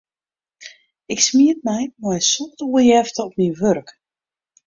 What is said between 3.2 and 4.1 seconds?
op myn wurk.